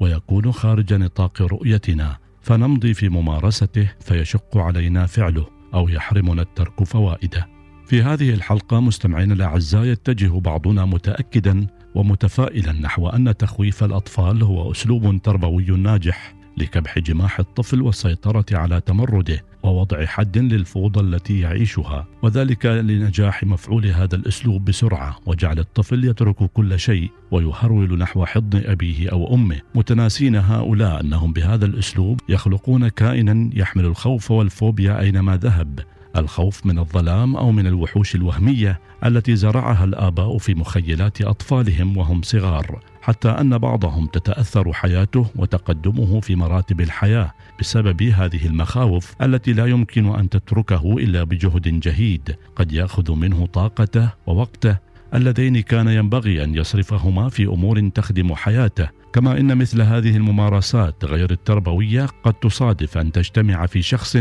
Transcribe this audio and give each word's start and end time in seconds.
ويكون 0.00 0.52
خارج 0.52 0.94
نطاق 0.94 1.42
رؤيتنا 1.42 2.16
فنمضي 2.42 2.94
في 2.94 3.08
ممارسته 3.08 3.88
فيشق 4.00 4.56
علينا 4.58 5.06
فعله 5.06 5.46
أو 5.74 5.88
يحرمنا 5.88 6.42
الترك 6.42 6.84
فوائده. 6.84 7.48
في 7.86 8.02
هذه 8.02 8.30
الحلقة 8.30 8.80
مستمعينا 8.80 9.34
الأعزاء 9.34 9.84
يتجه 9.84 10.40
بعضنا 10.40 10.84
متاكدا 10.84 11.66
ومتفائلا 11.94 12.72
نحو 12.72 13.08
أن 13.08 13.36
تخويف 13.36 13.84
الأطفال 13.84 14.42
هو 14.42 14.72
أسلوب 14.72 15.22
تربوي 15.22 15.64
ناجح 15.64 16.39
لكبح 16.60 16.98
جماح 16.98 17.38
الطفل 17.38 17.82
والسيطرة 17.82 18.44
على 18.52 18.80
تمرده 18.80 19.44
ووضع 19.62 20.06
حد 20.06 20.38
للفوضى 20.38 21.00
التي 21.00 21.40
يعيشها 21.40 22.06
وذلك 22.22 22.66
لنجاح 22.66 23.44
مفعول 23.44 23.86
هذا 23.86 24.16
الأسلوب 24.16 24.64
بسرعة 24.64 25.18
وجعل 25.26 25.58
الطفل 25.58 26.04
يترك 26.04 26.36
كل 26.36 26.78
شيء 26.78 27.10
ويهرول 27.30 27.98
نحو 27.98 28.24
حضن 28.24 28.62
أبيه 28.64 29.12
أو 29.12 29.34
أمه. 29.34 29.60
متناسين 29.74 30.36
هؤلاء 30.36 31.00
أنهم 31.00 31.32
بهذا 31.32 31.66
الأسلوب 31.66 32.20
يخلقون 32.28 32.88
كائنا 32.88 33.50
يحمل 33.54 33.84
الخوف 33.84 34.30
والفوبيا 34.30 35.00
أينما 35.00 35.36
ذهب 35.36 35.80
الخوف 36.16 36.66
من 36.66 36.78
الظلام 36.78 37.36
أو 37.36 37.52
من 37.52 37.66
الوحوش 37.66 38.14
الوهمية 38.14 38.80
التي 39.04 39.36
زرعها 39.36 39.84
الآباء 39.84 40.38
في 40.38 40.54
مخيلات 40.54 41.22
أطفالهم 41.22 41.96
وهم 41.96 42.22
صغار. 42.22 42.80
حتى 43.10 43.28
أن 43.28 43.58
بعضهم 43.58 44.06
تتأثر 44.06 44.72
حياته 44.72 45.26
وتقدمه 45.36 46.20
في 46.20 46.36
مراتب 46.36 46.80
الحياة 46.80 47.32
بسبب 47.60 48.02
هذه 48.02 48.46
المخاوف 48.46 49.14
التي 49.22 49.52
لا 49.52 49.66
يمكن 49.66 50.14
أن 50.14 50.28
تتركه 50.28 50.98
إلا 50.98 51.24
بجهد 51.24 51.80
جهيد. 51.80 52.36
قد 52.56 52.72
يأخذ 52.72 53.12
منه 53.12 53.46
طاقته 53.46 54.10
ووقته 54.26 54.76
اللذين 55.14 55.60
كان 55.60 55.88
ينبغي 55.88 56.44
أن 56.44 56.54
يصرفهما 56.54 57.28
في 57.28 57.44
أمور 57.44 57.88
تخدم 57.88 58.34
حياته. 58.34 58.88
كما 59.12 59.38
إن 59.38 59.58
مثل 59.58 59.82
هذه 59.82 60.16
الممارسات 60.16 61.04
غير 61.04 61.30
التربوية 61.30 62.06
قد 62.24 62.34
تصادف 62.34 62.98
أن 62.98 63.12
تجتمع 63.12 63.66
في 63.66 63.82
شخص 63.82 64.16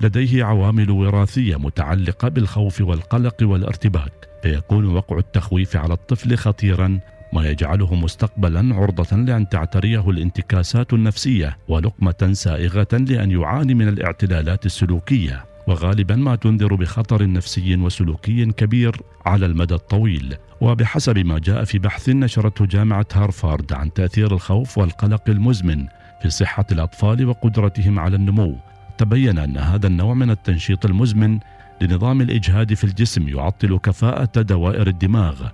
لديه 0.00 0.44
عوامل 0.44 0.90
وراثية 0.90 1.56
متعلقة 1.56 2.28
بالخوف 2.28 2.80
والقلق 2.80 3.36
والارتباك. 3.42 4.28
فيكون 4.42 4.84
وقع 4.86 5.18
التخويف 5.18 5.76
على 5.76 5.94
الطفل 5.94 6.36
خطيرا 6.36 7.00
ما 7.32 7.46
يجعله 7.46 7.94
مستقبلا 7.94 8.74
عرضة 8.74 9.16
لأن 9.16 9.48
تعتريه 9.48 10.10
الانتكاسات 10.10 10.92
النفسية 10.92 11.58
ولقمة 11.68 12.30
سائغة 12.32 12.88
لأن 12.92 13.30
يعاني 13.30 13.74
من 13.74 13.88
الاعتلالات 13.88 14.66
السلوكية. 14.66 15.44
وغالبا 15.66 16.16
ما 16.16 16.36
تنذر 16.36 16.74
بخطر 16.74 17.32
نفسي 17.32 17.76
وسلوكي 17.76 18.44
كبير 18.44 18.96
على 19.26 19.46
المدى 19.46 19.74
الطويل. 19.74 20.36
وبحسب 20.60 21.18
ما 21.18 21.38
جاء 21.38 21.64
في 21.64 21.78
بحث 21.78 22.08
نشرته 22.08 22.66
جامعة 22.66 23.06
هارفارد 23.12 23.72
عن 23.72 23.92
تأثير 23.92 24.34
الخوف 24.34 24.78
والقلق 24.78 25.22
المزمن 25.28 25.86
في 26.22 26.30
صحة 26.30 26.66
الأطفال 26.72 27.26
وقدرتهم 27.26 27.98
على 27.98 28.16
النمو 28.16 28.56
تبين 28.98 29.38
أن 29.38 29.56
هذا 29.58 29.86
النوع 29.86 30.14
من 30.14 30.30
التنشيط 30.30 30.86
المزمن 30.86 31.38
لنظام 31.80 32.20
الإجهاد 32.20 32.74
في 32.74 32.84
الجسم 32.84 33.28
يعطل 33.28 33.78
كفاءة 33.78 34.42
دوائر 34.42 34.86
الدماغ. 34.86 35.48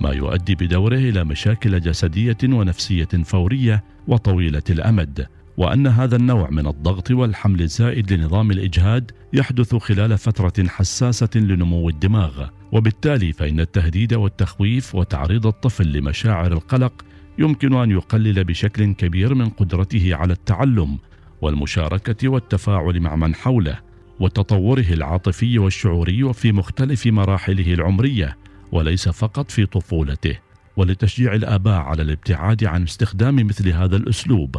ما 0.00 0.10
يؤدي 0.10 0.54
بدوره 0.54 0.96
إلى 0.96 1.24
مشاكل 1.24 1.80
جسدية 1.80 2.38
ونفسية 2.44 3.08
فورية 3.24 3.84
وطويلة 4.08 4.62
الأمد 4.70 5.26
وأن 5.56 5.86
هذا 5.86 6.16
النوع 6.16 6.50
من 6.50 6.66
الضغط 6.66 7.10
والحمل 7.10 7.62
الزائد 7.62 8.12
لنظام 8.12 8.50
الإجهاد 8.50 9.10
يحدث 9.32 9.74
خلال 9.74 10.18
فترة 10.18 10.68
حساسة 10.68 11.28
لنمو 11.34 11.88
الدماغ. 11.88 12.46
وبالتالي 12.72 13.32
فإن 13.32 13.60
التهديد 13.60 14.14
والتخويف 14.14 14.94
وتعريض 14.94 15.46
الطفل 15.46 15.92
لمشاعر 15.92 16.52
القلق 16.52 17.04
يمكن 17.38 17.74
أن 17.74 17.90
يقلل 17.90 18.44
بشكل 18.44 18.92
كبير 18.94 19.34
من 19.34 19.48
قدرته 19.48 20.14
على 20.14 20.32
التعلم 20.32 20.98
والمشاركة 21.40 22.28
والتفاعل 22.28 23.00
مع 23.00 23.16
من 23.16 23.34
حوله 23.34 23.78
وتطوره 24.20 24.86
العاطفي 24.92 25.58
والشعوري 25.58 26.22
وفي 26.22 26.52
مختلف 26.52 27.06
مراحله 27.06 27.74
العمرية. 27.74 28.36
وليس 28.72 29.08
فقط 29.08 29.50
في 29.50 29.66
طفولته 29.66 30.36
ولتشجيع 30.76 31.34
الآباء 31.34 31.80
على 31.80 32.02
الابتعاد 32.02 32.64
عن 32.64 32.82
استخدام 32.82 33.36
مثل 33.46 33.68
هذا 33.68 33.96
الأسلوب 33.96 34.56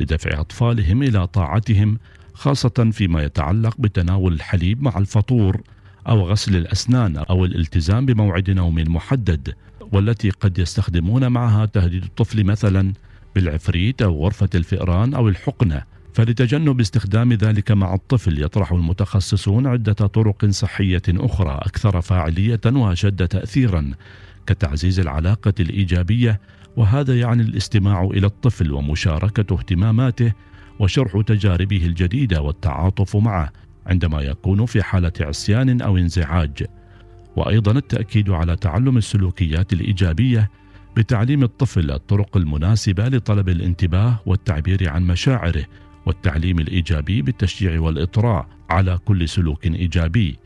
لدفع 0.00 0.40
أطفالهم 0.40 1.02
إلى 1.02 1.26
طاعتهم 1.26 1.98
خاصة 2.34 2.90
فيما 2.92 3.22
يتعلق 3.22 3.74
بتناول 3.78 4.32
الحليب 4.32 4.82
مع 4.82 4.98
الفطور 4.98 5.62
أو 6.08 6.28
غسل 6.28 6.56
الأسنان 6.56 7.16
أو 7.16 7.44
الالتزام 7.44 8.06
بموعد 8.06 8.50
نوم 8.50 8.74
محدد 8.74 9.54
والتي 9.92 10.30
قد 10.30 10.58
يستخدمون 10.58 11.28
معها 11.28 11.66
تهديد 11.66 12.04
الطفل 12.04 12.44
مثلا 12.44 12.92
بالعفريت 13.34 14.02
أو 14.02 14.24
غرفة 14.24 14.48
الفئران 14.54 15.14
أو 15.14 15.28
الحقنة. 15.28 15.82
فلتجنب 16.12 16.80
استخدام 16.80 17.32
ذلك 17.32 17.70
مع 17.70 17.94
الطفل 17.94 18.42
يطرح 18.42 18.72
المتخصصون 18.72 19.66
عدة 19.66 19.92
طرق 19.92 20.46
صحية 20.46 21.02
أخرى 21.08 21.58
أكثر 21.62 22.00
فاعلية 22.00 22.60
وأشد 22.66 23.28
تأثيرا 23.28 23.90
كتعزيز 24.46 25.00
العلاقة 25.00 25.54
الإيجابية 25.60 26.40
وهذا 26.76 27.18
يعني 27.20 27.42
الاستماع 27.42 28.04
إلى 28.04 28.26
الطفل 28.26 28.72
ومشاركة 28.72 29.54
اهتماماته 29.54 30.32
وشرح 30.78 31.20
تجاربه 31.26 31.86
الجديدة 31.86 32.42
والتعاطف 32.42 33.16
معه 33.16 33.52
عندما 33.86 34.20
يكون 34.20 34.66
في 34.66 34.82
حالة 34.82 35.12
عصيان 35.20 35.80
أو 35.80 35.96
انزعاج. 35.96 36.66
وأيضا 37.36 37.72
التأكيد 37.72 38.30
على 38.30 38.56
تعلم 38.56 38.96
السلوكيات 38.96 39.72
الإيجابية 39.72 40.50
بتعليم 40.96 41.42
الطفل 41.42 41.90
الطرق 41.90 42.36
المناسبة 42.36 43.08
لطلب 43.08 43.48
الانتباه 43.48 44.20
والتعبير 44.26 44.90
عن 44.90 45.06
مشاعره 45.06 45.64
والتعليم 46.06 46.58
الإيجابي 46.58 47.22
بالتشجيع 47.22 47.80
والإطراء 47.80 48.46
على 48.70 48.98
كل 49.04 49.28
سلوك 49.28 49.66
إيجابي. 49.66 50.38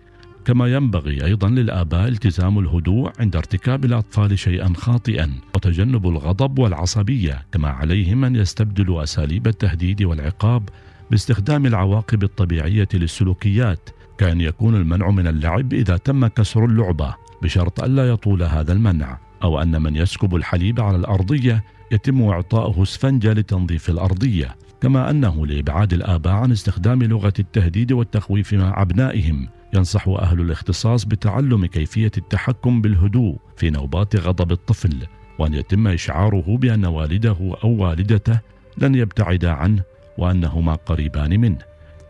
كما 0.45 0.67
ينبغي 0.67 1.25
أيضا 1.25 1.49
للآباء 1.49 2.09
التزام 2.09 2.59
الهدوء 2.59 3.13
عند 3.19 3.37
ارتكاب 3.37 3.85
الأطفال 3.85 4.39
شيئا 4.39 4.73
خاطئا 4.77 5.31
وتجنب 5.55 6.07
الغضب 6.07 6.59
والعصبية 6.59 7.47
كما 7.53 7.69
عليهم 7.69 8.25
أن 8.25 8.37
يستبدلوا 8.37 9.03
أساليب 9.03 9.47
التهديد 9.47 10.03
والعقاب 10.03 10.69
باستخدام 11.11 11.67
العواقب 11.67 12.23
الطبيعية 12.23 12.89
للسلوكيات. 12.95 13.91
كان 14.19 14.41
يكون 14.41 14.75
المنع 14.75 15.11
من 15.11 15.27
اللعب 15.27 15.73
إذا 15.73 15.97
تم 15.97 16.27
كسر 16.27 16.65
اللعبة 16.65 17.15
بشرط 17.43 17.81
الا 17.81 18.09
يطول 18.09 18.43
هذا 18.43 18.73
المنع 18.73 19.19
أو 19.43 19.63
أن 19.63 19.83
من 19.83 19.97
يسكب 19.97 20.35
الحليب 20.35 20.81
على 20.81 20.97
الأرضية 20.97 21.65
يتم 21.93 22.23
اعطائه 22.23 22.83
اسفنجه 22.83 23.33
لتنظيف 23.33 23.91
الأرضية. 23.91 24.57
كما 24.81 25.11
أنه 25.11 25.47
لإبعاد 25.47 25.93
الآباء 25.93 26.33
عن 26.33 26.53
استخدام 26.53 27.03
لغة 27.03 27.33
التهديد 27.39 27.93
والتخويف 27.93 28.55
مع 28.55 28.83
أبنائهم 28.83 29.49
ينصح 29.75 30.09
أهل 30.09 30.41
الاختصاص 30.41 31.05
بتعلم 31.05 31.67
كيفية 31.67 32.11
التحكم 32.17 32.81
بالهدوء 32.81 33.37
في 33.57 33.71
نوبات 33.71 34.17
غضب 34.17 34.53
الطفل 34.53 35.07
وأن 35.39 35.55
يتم 35.55 35.89
إشعاره 35.89 36.57
بأن 36.57 36.85
والده 36.87 37.57
أو 37.65 37.71
والدته 37.71 38.41
لن 38.79 38.95
يبتعدا 38.95 39.51
عنه 39.51 39.83
وأنهما 40.19 40.75
قريبان 40.75 41.41
منه. 41.41 41.59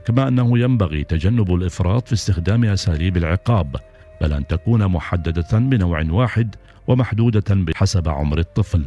كما 0.06 0.29
أنه 0.29 0.58
ينبغي 0.58 1.05
تجنب 1.05 1.55
الإفراط 1.55 2.06
في 2.06 2.12
استخدام 2.12 2.64
أساليب 2.64 3.17
العقاب 3.17 3.76
بل 4.20 4.32
أن 4.32 4.46
تكون 4.46 4.87
محددة 4.87 5.58
بنوع 5.58 6.05
واحد 6.11 6.55
ومحدودة 6.87 7.55
بحسب 7.55 8.08
عمر 8.08 8.38
الطفل. 8.38 8.85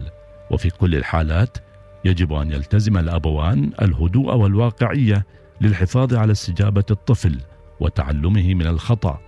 وفي 0.51 0.69
كل 0.69 0.95
الحالات 0.95 1.57
يجب 2.05 2.33
أن 2.33 2.51
يلتزم 2.51 2.97
الأبوان 2.97 3.71
الهدوء 3.81 4.35
والواقعية 4.35 5.25
للحفاظ 5.61 6.13
على 6.13 6.31
استجابة 6.31 6.85
الطفل 6.91 7.39
وتعلمه 7.79 8.53
من 8.53 8.67
الخطأ. 8.67 9.19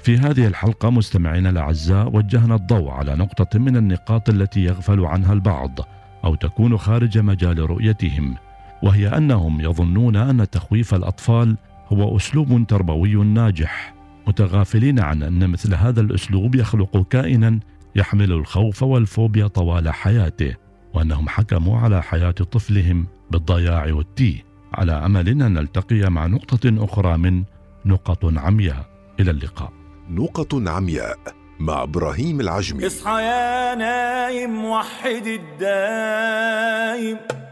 في 0.00 0.18
هذه 0.18 0.46
الحلقة 0.46 0.90
مستمعينا 0.90 1.50
الأعزاء 1.50 2.16
وجهنا 2.16 2.54
الضوء 2.54 2.90
على 2.90 3.14
نقطة 3.14 3.58
من 3.58 3.76
النقاط 3.76 4.28
التي 4.28 4.60
يغفل 4.60 5.00
عنها 5.00 5.32
البعض 5.32 5.78
أو 6.24 6.34
تكون 6.34 6.78
خارج 6.78 7.18
مجال 7.18 7.70
رؤيتهم 7.70 8.36
وهي 8.82 9.08
أنهم 9.08 9.60
يظنون 9.60 10.16
أن 10.16 10.50
تخويف 10.50 10.94
الأطفال 10.94 11.56
هو 11.92 12.16
أسلوب 12.16 12.66
تربوي 12.68 13.14
ناجح 13.14 13.94
متغافلين 14.26 15.00
عن 15.00 15.22
أن 15.22 15.50
مثل 15.50 15.74
هذا 15.74 16.00
الأسلوب 16.00 16.54
يخلق 16.54 17.08
كائنا 17.08 17.60
يحمل 17.96 18.32
الخوف 18.32 18.82
والفوبيا 18.82 19.46
طوال 19.46 19.88
حياته 19.94 20.54
وأنهم 20.94 21.28
حكموا 21.28 21.78
على 21.78 22.02
حياة 22.02 22.30
طفلهم 22.30 23.06
بالضياع 23.30 23.92
والتيه 23.92 24.44
على 24.74 24.92
أمل 24.92 25.28
أن 25.28 25.54
نلتقي 25.54 26.10
مع 26.10 26.26
نقطة 26.26 26.84
أخرى 26.84 27.18
من 27.18 27.44
نقط 27.84 28.24
عمياء. 28.38 28.86
إلى 29.20 29.30
اللقاء. 29.30 29.72
نقط 30.10 30.54
عمياء 30.54 31.18
مع 31.60 31.82
إبراهيم 31.82 32.40
العجمي. 32.40 32.86
إصحى 32.86 33.22
يا 33.22 33.74
نايم 33.74 34.64
وحد 34.64 35.26
الدايم. 35.26 37.18